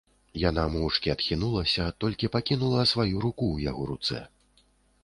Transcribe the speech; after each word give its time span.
Яна 0.43 0.63
моўчкі 0.75 1.13
адхінулася, 1.15 1.85
толькі 2.05 2.31
пакінула 2.37 2.87
сваю 2.95 3.23
руку 3.29 3.45
ў 3.55 3.71
яго 3.71 3.83
руцэ. 3.93 4.29